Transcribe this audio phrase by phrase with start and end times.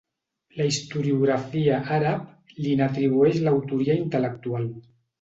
[0.61, 4.71] La historiografia àrab li n'atribueix l'autoria intel·lectual.